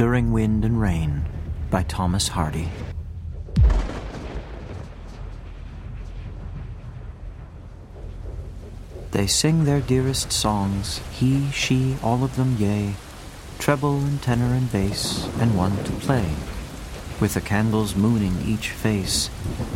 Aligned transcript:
During 0.00 0.32
Wind 0.32 0.64
and 0.64 0.80
Rain 0.80 1.26
by 1.68 1.82
Thomas 1.82 2.28
Hardy. 2.28 2.70
They 9.10 9.26
sing 9.26 9.64
their 9.64 9.82
dearest 9.82 10.32
songs, 10.32 11.02
he, 11.10 11.50
she, 11.50 11.98
all 12.02 12.24
of 12.24 12.36
them, 12.36 12.56
yea, 12.58 12.94
treble 13.58 13.98
and 13.98 14.22
tenor 14.22 14.54
and 14.54 14.72
bass, 14.72 15.28
and 15.38 15.54
one 15.54 15.76
to 15.84 15.92
play, 15.92 16.30
with 17.20 17.34
the 17.34 17.42
candles 17.42 17.94
mooning 17.94 18.40
each 18.42 18.70
face. 18.70 19.28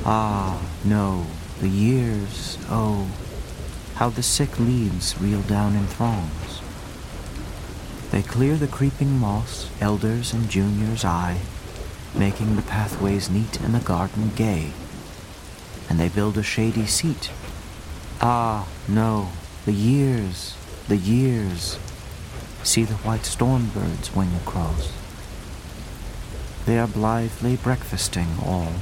Ah, 0.06 0.59
no, 0.86 1.27
the 1.61 1.68
years, 1.68 2.56
oh, 2.70 3.09
how 3.96 4.09
the 4.09 4.22
sick 4.22 4.59
leaves 4.59 5.20
reel 5.20 5.43
down 5.43 5.77
in 5.77 5.86
throngs. 5.86 6.63
They 8.14 8.22
clear 8.22 8.54
the 8.54 8.68
creeping 8.68 9.18
moss, 9.18 9.68
elders 9.80 10.32
and 10.32 10.48
juniors 10.48 11.05
aye, 11.05 11.41
making 12.14 12.55
the 12.55 12.62
pathways 12.62 13.28
neat 13.28 13.60
and 13.60 13.74
the 13.74 13.80
garden 13.80 14.30
gay. 14.36 14.70
And 15.91 15.98
they 15.98 16.09
build 16.09 16.38
a 16.38 16.42
shady 16.45 16.86
seat. 16.86 17.32
Ah, 18.20 18.69
no, 18.86 19.30
the 19.64 19.72
years, 19.72 20.56
the 20.86 20.96
years. 20.96 21.77
See 22.62 22.84
the 22.84 22.95
white 23.02 23.24
storm 23.24 23.70
birds 23.70 24.14
wing 24.14 24.30
across. 24.36 24.92
They 26.66 26.78
are 26.78 26.86
blithely 26.86 27.56
breakfasting 27.56 28.28
all, 28.46 28.74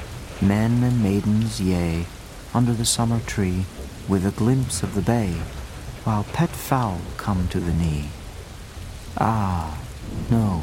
men 0.42 0.82
and 0.82 1.02
maidens, 1.02 1.58
yea, 1.58 2.04
under 2.52 2.74
the 2.74 2.84
summer 2.84 3.20
tree, 3.20 3.64
with 4.06 4.26
a 4.26 4.30
glimpse 4.30 4.82
of 4.82 4.94
the 4.94 5.00
bay, 5.00 5.36
while 6.04 6.24
pet 6.34 6.50
fowl 6.50 7.00
come 7.16 7.48
to 7.48 7.60
the 7.60 7.72
knee. 7.72 8.10
Ah, 9.18 9.78
no, 10.30 10.62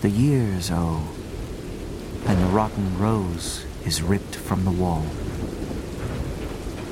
the 0.00 0.10
years, 0.10 0.70
oh, 0.72 1.08
and 2.26 2.42
the 2.42 2.46
rotten 2.46 2.98
rose 2.98 3.64
is 3.84 4.02
ripped 4.02 4.34
from 4.34 4.64
the 4.64 4.70
wall. 4.70 5.06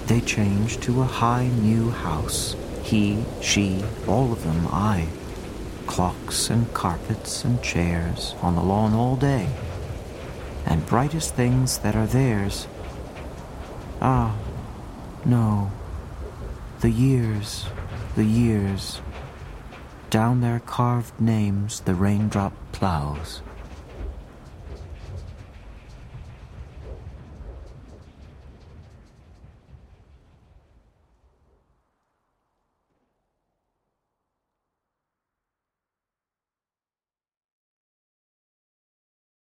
They 0.06 0.20
change 0.20 0.78
to 0.80 1.02
a 1.02 1.04
high 1.04 1.48
new 1.48 1.90
house, 1.90 2.54
he, 2.82 3.24
she, 3.40 3.84
all 4.06 4.32
of 4.32 4.44
them, 4.44 4.68
aye. 4.70 5.08
Clocks 5.86 6.50
and 6.50 6.72
carpets 6.72 7.44
and 7.44 7.60
chairs 7.62 8.34
on 8.40 8.54
the 8.54 8.62
lawn 8.62 8.94
all 8.94 9.16
day, 9.16 9.48
and 10.66 10.86
brightest 10.86 11.34
things 11.34 11.78
that 11.78 11.96
are 11.96 12.06
theirs. 12.06 12.68
Ah, 14.00 14.36
no, 15.24 15.72
the 16.80 16.90
years, 16.90 17.66
the 18.14 18.24
years. 18.24 19.00
Down 20.10 20.40
their 20.40 20.58
carved 20.58 21.20
names 21.20 21.78
the 21.80 21.94
raindrop 21.94 22.52
plows. 22.72 23.42